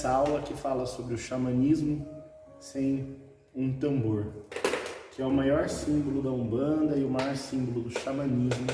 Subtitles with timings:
[0.00, 2.08] essa aula que fala sobre o xamanismo
[2.58, 3.18] sem
[3.54, 4.32] um tambor,
[5.14, 8.66] que é o maior símbolo da Umbanda e o maior símbolo do xamanismo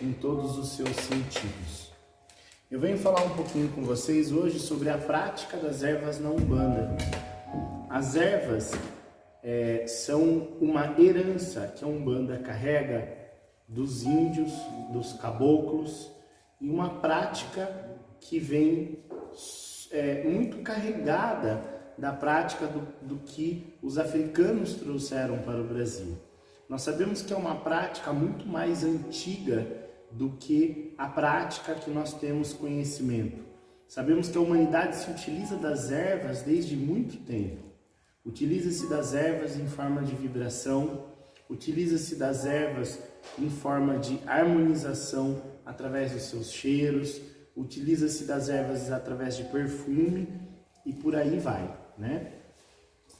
[0.00, 1.92] em todos os seus sentidos.
[2.70, 6.96] Eu venho falar um pouquinho com vocês hoje sobre a prática das ervas na Umbanda.
[7.90, 8.72] As ervas
[9.44, 13.14] é, são uma herança que a Umbanda carrega
[13.68, 14.50] dos índios,
[14.90, 16.10] dos caboclos,
[16.58, 17.70] e uma prática
[18.18, 19.04] que vem
[19.92, 21.62] é, muito carregada
[21.96, 26.16] da prática do, do que os africanos trouxeram para o Brasil.
[26.68, 29.66] Nós sabemos que é uma prática muito mais antiga
[30.10, 33.42] do que a prática que nós temos conhecimento.
[33.86, 37.62] Sabemos que a humanidade se utiliza das ervas desde muito tempo.
[38.24, 41.04] Utiliza-se das ervas em forma de vibração,
[41.50, 42.98] utiliza-se das ervas
[43.38, 47.20] em forma de harmonização através dos seus cheiros,
[47.56, 50.28] utiliza-se das ervas através de perfume
[50.84, 52.32] e por aí vai, né?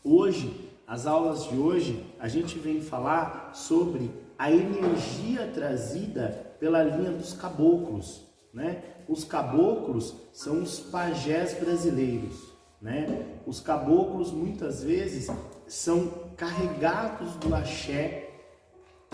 [0.03, 7.13] Hoje, as aulas de hoje, a gente vem falar sobre a energia trazida pela linha
[7.13, 8.83] dos caboclos, né?
[9.09, 12.53] Os caboclos são os pajés brasileiros
[12.83, 13.39] né?
[13.47, 15.29] Os caboclos muitas vezes
[15.69, 18.29] são carregados do axé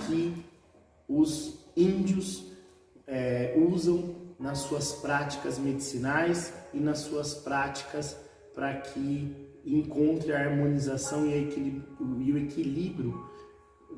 [0.07, 0.43] que
[1.07, 2.45] os índios
[3.07, 8.17] é, usam nas suas práticas medicinais e nas suas práticas
[8.55, 13.29] para que encontre a harmonização e, a e o equilíbrio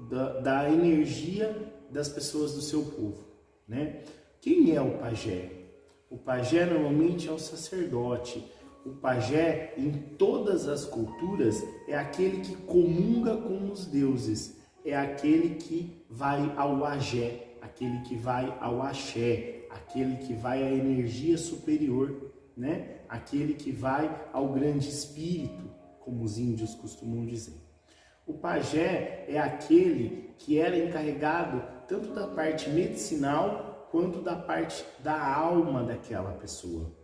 [0.09, 3.25] da, da, energia das pessoas do seu povo.
[3.69, 4.03] Né?
[4.41, 5.51] Quem é o pajé?
[6.09, 8.45] O pajé normalmente é o sacerdote,
[8.85, 15.57] o pajé, em todas as culturas, é aquele que comunga com os deuses, é aquele
[15.57, 22.33] que vai ao agé, aquele que vai ao axé, aquele que vai à energia superior,
[22.57, 23.01] né?
[23.09, 27.61] Aquele que vai ao grande espírito, como os índios costumam dizer.
[28.27, 35.35] O pajé é aquele que era encarregado tanto da parte medicinal quanto da parte da
[35.35, 36.95] alma daquela pessoa.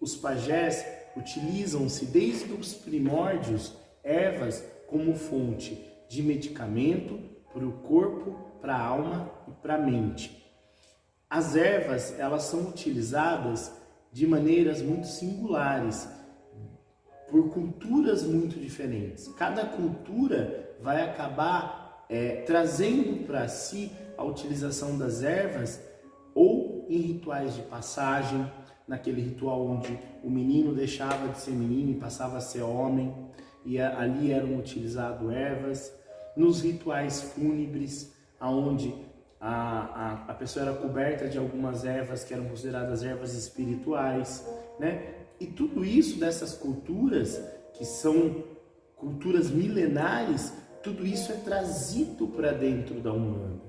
[0.00, 0.84] Os pajés
[1.16, 7.18] utilizam-se desde os primórdios ervas como fonte de medicamento
[7.52, 10.40] para o corpo, para a alma e para a mente.
[11.28, 13.72] As ervas elas são utilizadas
[14.12, 16.08] de maneiras muito singulares
[17.28, 19.26] por culturas muito diferentes.
[19.36, 25.80] Cada cultura vai acabar é, trazendo para si a utilização das ervas
[26.34, 28.50] ou em rituais de passagem,
[28.86, 33.14] naquele ritual onde o menino deixava de ser menino e passava a ser homem,
[33.64, 35.94] e ali eram utilizadas ervas,
[36.36, 38.94] nos rituais fúnebres, aonde
[39.40, 39.54] a,
[40.28, 44.46] a, a pessoa era coberta de algumas ervas que eram consideradas ervas espirituais,
[44.78, 45.14] né?
[45.40, 47.42] E tudo isso dessas culturas,
[47.72, 48.44] que são
[48.96, 50.52] culturas milenares,
[50.82, 53.62] tudo isso é trazido para dentro da Umbanda.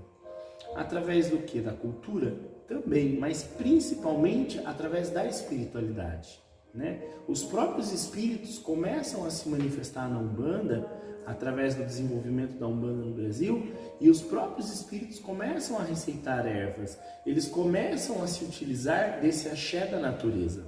[0.75, 1.62] Através do que?
[1.62, 2.51] Da cultura?
[2.67, 6.41] também, mas principalmente através da espiritualidade.
[6.73, 7.01] Né?
[7.28, 10.89] Os próprios espíritos começam a se manifestar na Umbanda
[11.25, 16.97] através do desenvolvimento da Umbanda no Brasil e os próprios espíritos começam a receitar ervas,
[17.25, 20.63] eles começam a se utilizar desse axé da natureza.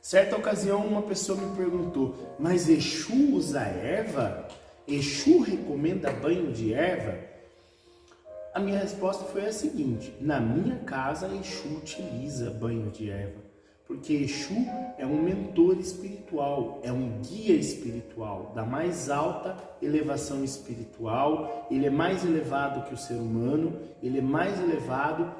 [0.00, 4.48] Certa ocasião uma pessoa me perguntou, mas Exu usa erva?
[4.86, 7.18] Exu recomenda banho de erva?
[8.54, 13.40] A minha resposta foi a seguinte: na minha casa, Exu utiliza banho de erva,
[13.88, 14.54] porque Exu
[14.96, 21.66] é um mentor espiritual, é um guia espiritual da mais alta elevação espiritual.
[21.70, 25.34] Ele é mais elevado que o ser humano, ele é mais elevado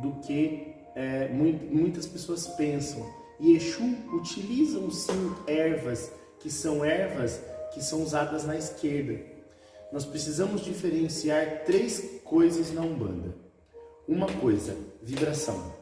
[0.00, 3.04] do que é, muitas pessoas pensam.
[3.38, 3.84] E Exu
[4.14, 6.10] utilizam sim ervas
[6.40, 7.42] que são ervas
[7.74, 9.36] que são usadas na esquerda
[9.90, 13.34] nós precisamos diferenciar três coisas na Umbanda.
[14.06, 15.72] Uma coisa, vibração.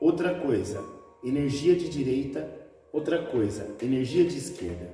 [0.00, 0.82] Outra coisa,
[1.24, 2.48] energia de direita.
[2.92, 4.88] Outra coisa, energia de esquerda.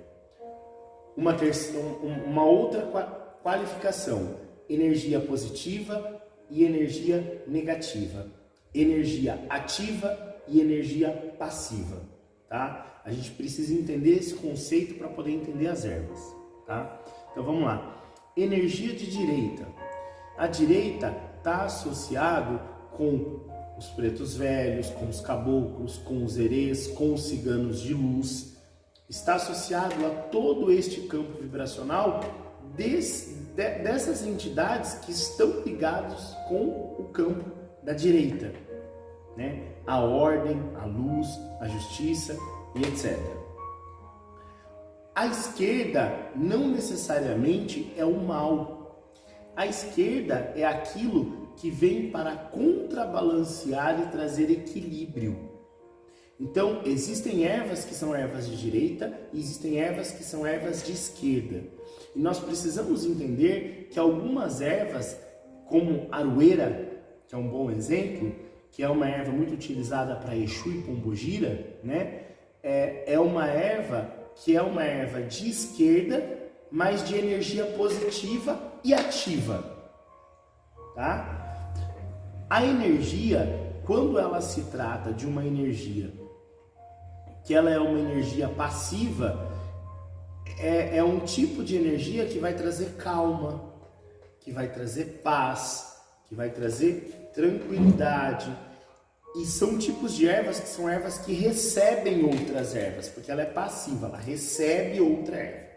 [1.17, 1.87] Uma, terceira,
[2.27, 2.83] uma outra
[3.43, 4.37] qualificação,
[4.69, 8.27] energia positiva e energia negativa.
[8.75, 12.01] Energia ativa e energia passiva.
[12.49, 13.03] Tá?
[13.05, 16.35] A gente precisa entender esse conceito para poder entender as ervas.
[16.67, 17.03] Tá?
[17.33, 18.01] Então vamos lá
[18.37, 19.67] energia de direita.
[20.37, 22.61] A direita está associado
[22.93, 23.41] com
[23.81, 28.55] os pretos velhos, com os caboclos, com os herês, com os ciganos de luz.
[29.09, 32.21] Está associado a todo este campo vibracional
[32.77, 37.51] desse, de, dessas entidades que estão ligados com o campo
[37.83, 38.53] da direita.
[39.35, 39.73] Né?
[39.87, 41.27] A ordem, a luz,
[41.59, 42.37] a justiça,
[42.75, 43.19] e etc.
[45.15, 49.09] A esquerda não necessariamente é o mal.
[49.57, 55.51] A esquerda é aquilo que vem para contrabalancear e trazer equilíbrio.
[56.41, 60.93] Então, existem ervas que são ervas de direita e existem ervas que são ervas de
[60.93, 61.63] esquerda.
[62.17, 65.21] E nós precisamos entender que algumas ervas,
[65.67, 68.35] como aroeira, que é um bom exemplo,
[68.73, 72.23] que é uma erva muito utilizada para Exu e Pombogira, né?
[72.63, 76.39] É, é uma erva que é uma erva de esquerda,
[76.71, 79.63] mas de energia positiva e ativa,
[80.95, 81.40] tá?
[82.51, 86.13] A energia, quando ela se trata de uma energia
[87.45, 89.49] que ela é uma energia passiva,
[90.59, 93.73] é, é um tipo de energia que vai trazer calma,
[94.41, 95.97] que vai trazer paz,
[96.29, 98.53] que vai trazer tranquilidade.
[99.37, 103.47] E são tipos de ervas que são ervas que recebem outras ervas, porque ela é
[103.47, 105.71] passiva, ela recebe outra erva.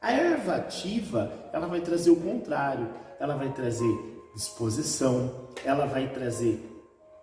[0.00, 2.88] A erva ativa, ela vai trazer o contrário,
[3.20, 6.64] ela vai trazer disposição, ela vai trazer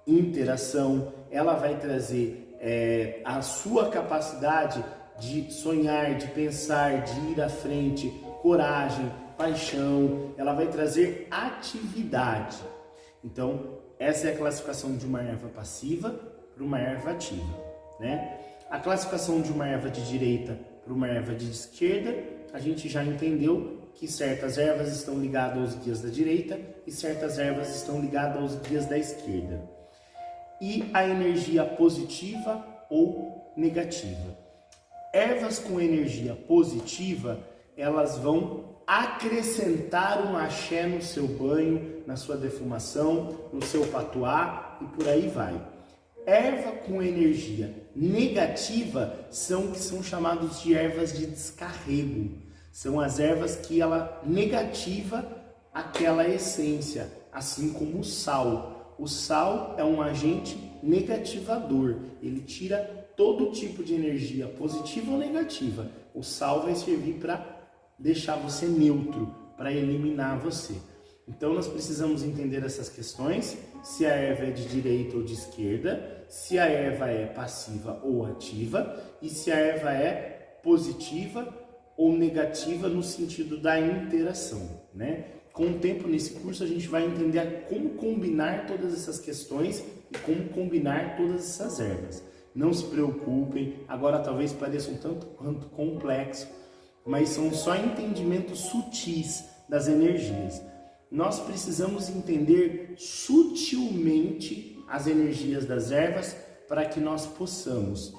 [0.06, 4.83] interação, ela vai trazer é, a sua capacidade
[5.17, 8.09] de sonhar, de pensar, de ir à frente,
[8.41, 12.57] coragem, paixão, ela vai trazer atividade.
[13.23, 16.09] Então, essa é a classificação de uma erva passiva
[16.53, 17.63] para uma erva ativa,
[17.97, 18.39] né?
[18.69, 22.13] A classificação de uma erva de direita para uma erva de esquerda,
[22.51, 27.39] a gente já entendeu que certas ervas estão ligadas aos guias da direita e certas
[27.39, 29.62] ervas estão ligadas aos guias da esquerda.
[30.62, 34.38] E a energia positiva ou negativa.
[35.13, 37.39] Ervas com energia positiva,
[37.77, 44.86] elas vão acrescentar um axé no seu banho, na sua defumação, no seu patuá e
[44.86, 45.59] por aí vai.
[46.25, 52.44] Erva com energia negativa são que são chamados de ervas de descarrego.
[52.75, 55.25] São as ervas que ela negativa
[55.74, 58.94] aquela essência, assim como o sal.
[59.00, 62.00] O sal é um agente negativador.
[62.22, 62.80] Ele tira
[63.16, 65.89] todo tipo de energia, positiva ou negativa.
[66.13, 67.45] O sal vai servir para
[67.98, 70.74] deixar você neutro, para eliminar você.
[71.30, 76.25] Então nós precisamos entender essas questões, se a erva é de direita ou de esquerda,
[76.27, 81.64] se a erva é passiva ou ativa e se a erva é positiva
[81.97, 85.25] ou negativa no sentido da interação, né?
[85.53, 90.18] Com o tempo nesse curso a gente vai entender como combinar todas essas questões e
[90.18, 92.21] como combinar todas essas ervas.
[92.53, 96.47] Não se preocupem, agora talvez pareça um tanto quanto complexo,
[97.06, 100.62] mas são só entendimentos sutis das energias.
[101.09, 106.36] Nós precisamos entender sutilmente as energias das ervas
[106.68, 108.13] para que nós possamos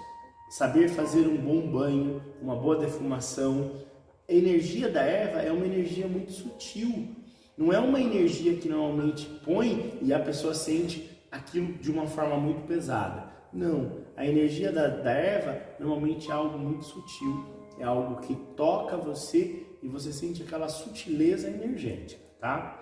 [0.50, 3.72] saber fazer um bom banho, uma boa defumação.
[4.28, 7.08] A energia da erva é uma energia muito sutil,
[7.56, 12.36] não é uma energia que normalmente põe e a pessoa sente aquilo de uma forma
[12.36, 13.24] muito pesada.
[13.52, 17.44] Não, a energia da, da erva normalmente é algo muito sutil,
[17.78, 22.80] é algo que toca você e você sente aquela sutileza energética, tá?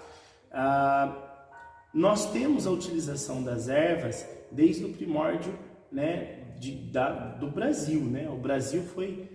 [0.51, 1.35] Ah,
[1.93, 5.57] nós temos a utilização das ervas desde o primórdio,
[5.93, 8.29] né, de, da, do Brasil, né?
[8.31, 9.31] O Brasil foi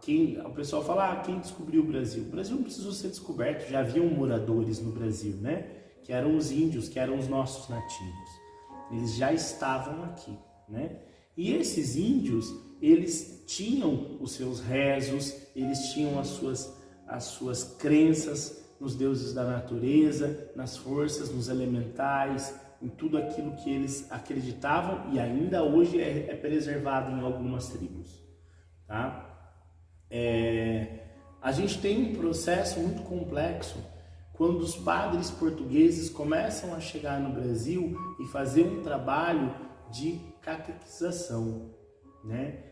[0.00, 2.22] quem o pessoal fala ah, quem descobriu o Brasil.
[2.22, 5.66] O Brasil não precisou ser descoberto, já haviam moradores no Brasil, né?
[6.02, 8.30] Que eram os índios, que eram os nossos nativos.
[8.90, 10.36] Eles já estavam aqui
[10.68, 10.98] né?
[11.36, 16.72] E esses índios, eles tinham os seus rezos, eles tinham as suas,
[17.06, 22.54] as suas crenças nos deuses da natureza, nas forças, nos elementais,
[22.86, 28.24] em tudo aquilo que eles acreditavam e ainda hoje é, é preservado em algumas tribos.
[28.86, 29.52] Tá?
[30.08, 31.00] É,
[31.42, 33.84] a gente tem um processo muito complexo
[34.34, 39.52] quando os padres portugueses começam a chegar no Brasil e fazer um trabalho
[39.90, 41.70] de catequização,
[42.24, 42.62] né?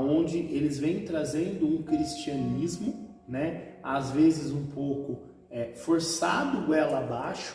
[0.00, 3.76] Onde eles vêm trazendo um cristianismo, né?
[3.82, 7.54] Às vezes um pouco é, forçado goela abaixo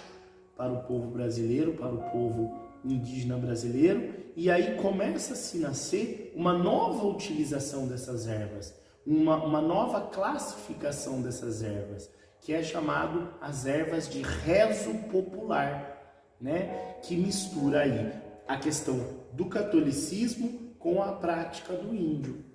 [0.61, 6.31] para o povo brasileiro, para o povo indígena brasileiro, e aí começa a se nascer
[6.35, 8.71] uma nova utilização dessas ervas,
[9.03, 16.95] uma, uma nova classificação dessas ervas, que é chamado as ervas de rezo popular, né?
[17.01, 18.13] Que mistura aí
[18.47, 18.99] a questão
[19.33, 22.45] do catolicismo com a prática do índio.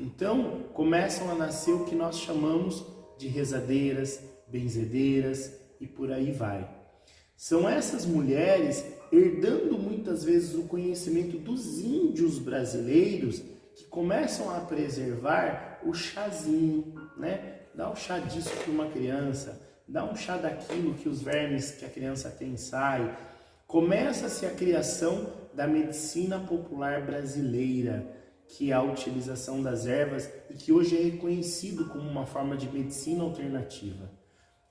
[0.00, 2.82] Então, começam a nascer o que nós chamamos
[3.18, 6.79] de rezadeiras, benzedeiras e por aí vai.
[7.40, 13.42] São essas mulheres herdando muitas vezes o conhecimento dos índios brasileiros
[13.74, 17.60] que começam a preservar o chazinho, né?
[17.74, 21.86] Dá um chá disso para uma criança, dá um chá daquilo que os vermes que
[21.86, 23.16] a criança tem sai.
[23.66, 28.06] Começa-se a criação da medicina popular brasileira,
[28.48, 32.68] que é a utilização das ervas e que hoje é reconhecido como uma forma de
[32.68, 34.12] medicina alternativa,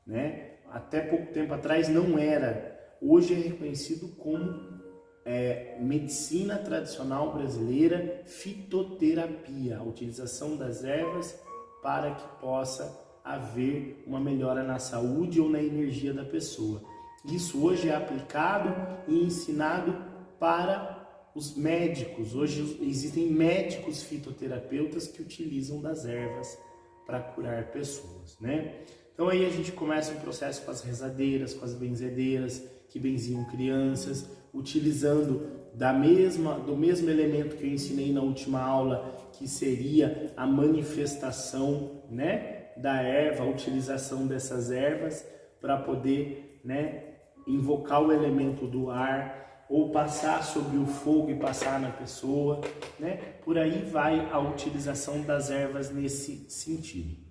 [0.06, 0.59] né?
[0.72, 2.78] Até pouco tempo atrás não era.
[3.02, 4.80] Hoje é reconhecido como
[5.26, 11.40] é, medicina tradicional brasileira, fitoterapia, a utilização das ervas
[11.82, 16.82] para que possa haver uma melhora na saúde ou na energia da pessoa.
[17.26, 18.74] Isso hoje é aplicado
[19.08, 19.96] e ensinado
[20.40, 22.34] para os médicos.
[22.34, 26.58] Hoje existem médicos fitoterapeutas que utilizam das ervas
[27.06, 28.82] para curar pessoas, né?
[29.20, 33.44] Então aí a gente começa um processo com as rezadeiras, com as benzedeiras, que benziam
[33.44, 40.32] crianças, utilizando da mesma, do mesmo elemento que eu ensinei na última aula, que seria
[40.38, 45.28] a manifestação né, da erva, a utilização dessas ervas
[45.60, 51.78] para poder né, invocar o elemento do ar ou passar sobre o fogo e passar
[51.82, 52.62] na pessoa,
[52.98, 53.18] né?
[53.44, 57.29] Por aí vai a utilização das ervas nesse sentido.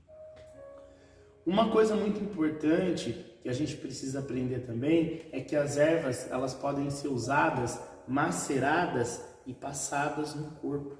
[1.49, 6.53] Uma coisa muito importante que a gente precisa aprender também é que as ervas elas
[6.53, 10.99] podem ser usadas, maceradas e passadas no corpo,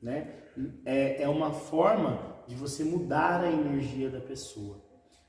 [0.00, 0.44] né?
[0.86, 4.82] É, é uma forma de você mudar a energia da pessoa.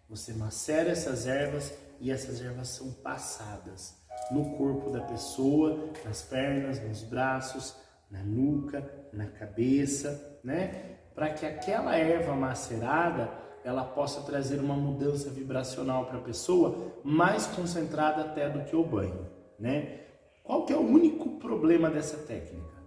[0.08, 4.01] Você macera essas ervas e essas ervas são passadas
[4.32, 7.75] no corpo da pessoa, nas pernas, nos braços,
[8.10, 11.00] na nuca, na cabeça, né?
[11.13, 17.46] Para que aquela erva macerada ela possa trazer uma mudança vibracional para a pessoa mais
[17.48, 19.28] concentrada até do que o banho,
[19.60, 20.02] né?
[20.44, 22.78] Qual que é o único problema dessa técnica?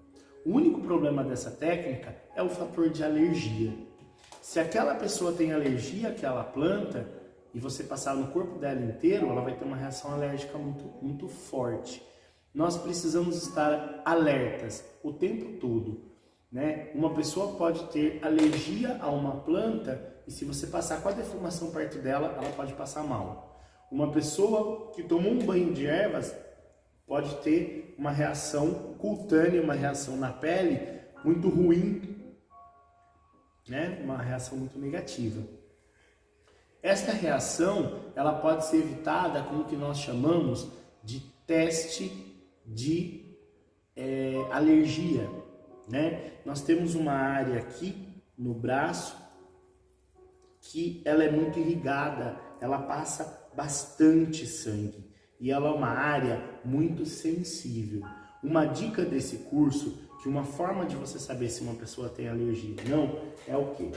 [0.47, 3.75] O único problema dessa técnica é o fator de alergia.
[4.41, 7.07] Se aquela pessoa tem alergia àquela planta
[7.53, 11.29] e você passar no corpo dela inteiro, ela vai ter uma reação alérgica muito, muito
[11.29, 12.03] forte.
[12.55, 16.11] Nós precisamos estar alertas o tempo todo.
[16.51, 16.91] Né?
[16.95, 21.71] Uma pessoa pode ter alergia a uma planta e se você passar com a defumação
[21.71, 23.61] perto dela, ela pode passar mal.
[23.91, 26.35] Uma pessoa que tomou um banho de ervas
[27.07, 32.35] pode ter uma reação cutânea, uma reação na pele muito ruim,
[33.69, 34.01] né?
[34.03, 35.43] Uma reação muito negativa.
[36.83, 40.69] Esta reação, ela pode ser evitada com o que nós chamamos
[41.03, 42.11] de teste
[42.65, 43.37] de
[43.97, 45.29] é, alergia,
[45.89, 46.33] né?
[46.45, 49.17] Nós temos uma área aqui no braço
[50.61, 57.07] que ela é muito irrigada, ela passa bastante sangue e ela é uma área muito
[57.07, 58.03] sensível.
[58.43, 62.77] Uma dica desse curso, que uma forma de você saber se uma pessoa tem alergia
[62.83, 63.91] ou não, é o que?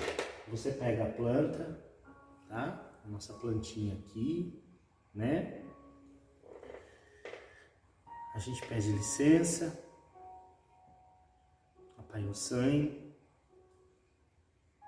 [0.49, 1.79] Você pega a planta,
[2.47, 2.91] tá?
[3.05, 4.63] Nossa plantinha aqui,
[5.13, 5.61] né?
[8.33, 9.79] A gente pede licença,
[11.97, 13.02] apanha o sangue,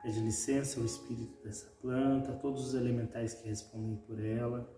[0.05, 4.71] Pede licença ao espírito dessa planta, a todos os elementais que respondem por ela.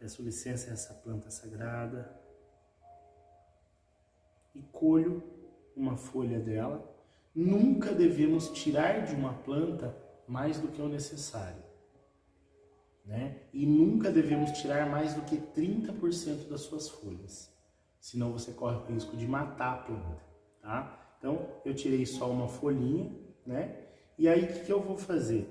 [0.00, 2.18] Peço licença a essa planta sagrada
[4.54, 5.22] e colho
[5.76, 6.82] uma folha dela.
[7.34, 9.94] Nunca devemos tirar de uma planta
[10.26, 11.62] mais do que o necessário.
[13.04, 13.42] Né?
[13.52, 17.54] E nunca devemos tirar mais do que 30% das suas folhas.
[18.00, 20.24] Senão você corre o risco de matar a planta.
[20.62, 21.16] Tá?
[21.18, 23.82] Então, eu tirei só uma folhinha, né?
[24.18, 25.46] E aí, o que, que eu vou fazer?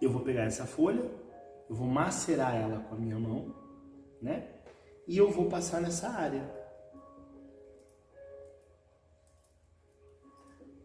[0.00, 1.10] Eu vou pegar essa folha,
[1.68, 3.54] eu vou macerar ela com a minha mão,
[4.20, 4.48] né?
[5.08, 6.48] E eu vou passar nessa área.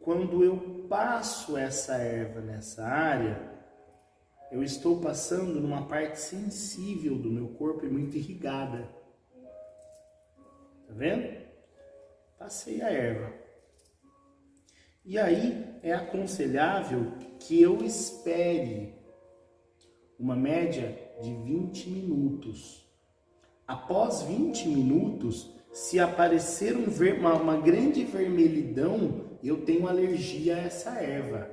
[0.01, 3.49] Quando eu passo essa erva nessa área,
[4.51, 8.89] eu estou passando numa parte sensível do meu corpo e muito irrigada.
[10.87, 11.47] Tá vendo?
[12.37, 13.31] Passei a erva.
[15.05, 18.93] E aí é aconselhável que eu espere
[20.19, 22.85] uma média de 20 minutos.
[23.65, 30.59] Após 20 minutos, se aparecer um ver, uma, uma grande vermelhidão, eu tenho alergia a
[30.59, 31.49] essa erva.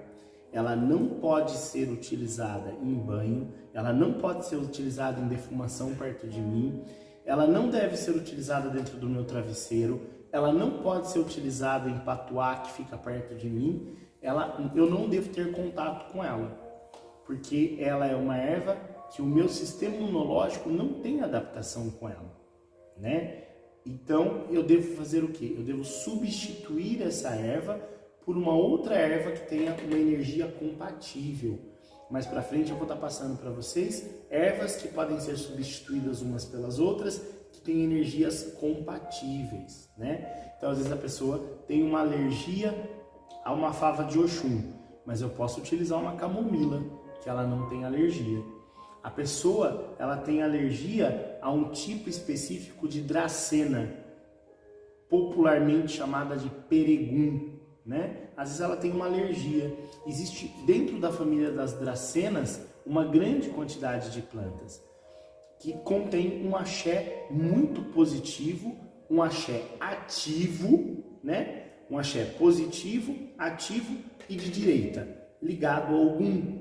[0.52, 6.26] Ela não pode ser utilizada em banho, ela não pode ser utilizada em defumação perto
[6.26, 6.82] de mim,
[7.24, 10.00] ela não deve ser utilizada dentro do meu travesseiro,
[10.36, 15.08] ela não pode ser utilizada em patuá que fica perto de mim, ela, eu não
[15.08, 16.48] devo ter contato com ela,
[17.24, 18.76] porque ela é uma erva
[19.10, 22.36] que o meu sistema imunológico não tem adaptação com ela,
[22.98, 23.44] né?
[23.86, 25.54] Então eu devo fazer o que?
[25.56, 27.80] Eu devo substituir essa erva
[28.22, 31.58] por uma outra erva que tenha uma energia compatível.
[32.10, 36.20] Mais para frente eu vou estar tá passando para vocês ervas que podem ser substituídas
[36.20, 37.22] umas pelas outras,
[37.60, 40.52] têm energias compatíveis, né?
[40.56, 42.74] Então às vezes a pessoa tem uma alergia
[43.44, 44.72] a uma fava de Oxum,
[45.04, 46.82] mas eu posso utilizar uma camomila
[47.22, 48.42] que ela não tem alergia.
[49.02, 54.04] A pessoa ela tem alergia a um tipo específico de dracena,
[55.08, 58.30] popularmente chamada de peregum, né?
[58.36, 59.76] Às vezes ela tem uma alergia.
[60.06, 64.82] Existe dentro da família das dracenas uma grande quantidade de plantas
[65.58, 68.76] que contém um axé muito positivo,
[69.10, 71.64] um axé ativo, né?
[71.90, 73.96] Um axé positivo, ativo
[74.28, 75.06] e de direita,
[75.40, 76.58] ligado a algum,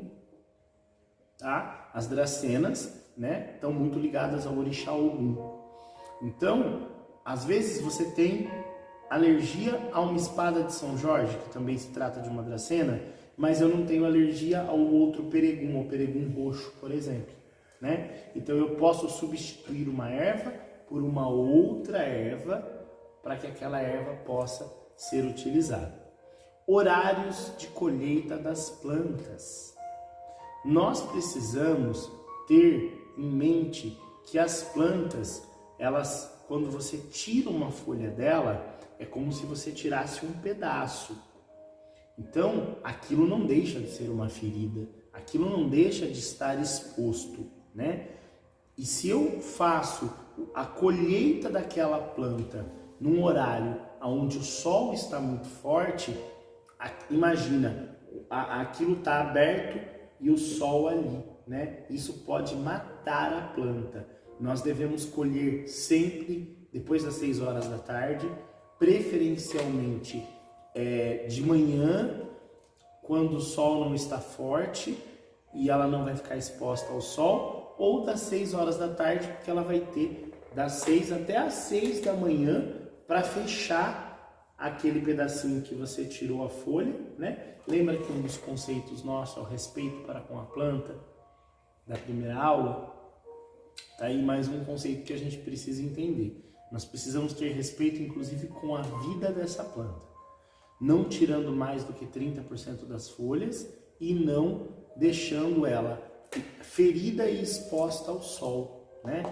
[1.38, 1.90] tá?
[1.94, 5.38] As dracenas, né, estão muito ligadas ao orixá Ogum.
[6.22, 6.90] Então,
[7.24, 8.50] às vezes você tem
[9.10, 13.02] alergia a uma espada de São Jorge, que também se trata de uma dracena,
[13.38, 17.34] mas eu não tenho alergia ao outro peregum, ao peregum roxo, por exemplo,
[17.86, 18.32] né?
[18.36, 20.52] Então eu posso substituir uma erva
[20.90, 22.68] por uma outra erva
[23.22, 26.04] para que aquela erva possa ser utilizada.
[26.68, 29.76] Horários de colheita das plantas.
[30.66, 32.12] Nós precisamos
[32.48, 39.32] ter em mente que as plantas, elas quando você tira uma folha dela, é como
[39.32, 41.16] se você tirasse um pedaço.
[42.18, 48.08] Então, aquilo não deixa de ser uma ferida, aquilo não deixa de estar exposto, né?
[48.78, 50.12] E se eu faço
[50.54, 52.66] a colheita daquela planta
[53.00, 56.16] num horário onde o sol está muito forte,
[57.10, 57.98] imagina,
[58.30, 59.80] aquilo está aberto
[60.20, 61.86] e o sol ali, né?
[61.90, 64.08] Isso pode matar a planta.
[64.40, 68.30] Nós devemos colher sempre depois das 6 horas da tarde
[68.78, 70.28] preferencialmente
[70.74, 72.22] é, de manhã,
[73.02, 74.98] quando o sol não está forte
[75.54, 79.50] e ela não vai ficar exposta ao sol, ou das 6 horas da tarde, porque
[79.50, 82.74] ela vai ter das 6 até as 6 da manhã
[83.08, 84.06] para fechar
[84.58, 87.56] aquele pedacinho que você tirou a folha, né?
[87.68, 90.96] Lembra que um dos conceitos nossos é o respeito para com a planta
[91.86, 92.94] da primeira aula?
[93.98, 96.46] Tá aí mais um conceito que a gente precisa entender.
[96.72, 100.06] Nós precisamos ter respeito, inclusive, com a vida dessa planta,
[100.80, 106.05] não tirando mais do que 30% das folhas e não deixando ela
[106.42, 109.24] ferida e exposta ao sol, né?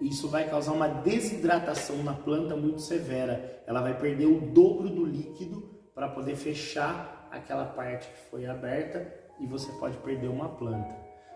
[0.00, 3.62] Isso vai causar uma desidratação na planta muito severa.
[3.66, 9.06] Ela vai perder o dobro do líquido para poder fechar aquela parte que foi aberta
[9.38, 10.94] e você pode perder uma planta.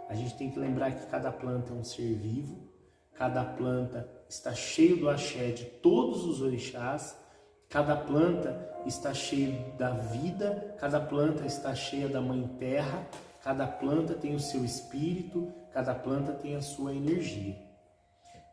[0.09, 2.69] A gente tem que lembrar que cada planta é um ser vivo,
[3.15, 7.17] cada planta está cheio do axé de todos os orixás,
[7.69, 13.07] cada planta está cheia da vida, cada planta está cheia da mãe terra,
[13.45, 17.55] cada planta tem o seu espírito, cada planta tem a sua energia.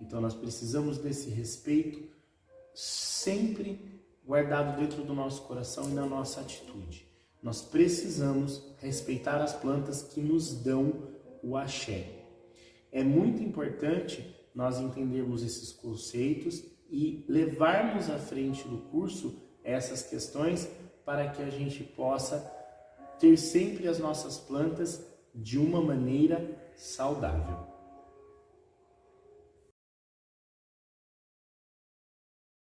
[0.02, 2.10] Então nós precisamos desse respeito
[2.76, 7.08] sempre guardado dentro do nosso coração e na nossa atitude.
[7.42, 11.08] Nós precisamos respeitar as plantas que nos dão
[11.42, 12.10] o axé.
[12.92, 20.70] É muito importante nós entendermos esses conceitos e levarmos à frente do curso essas questões
[21.06, 22.61] para que a gente possa
[23.22, 27.71] ter sempre as nossas plantas de uma maneira saudável.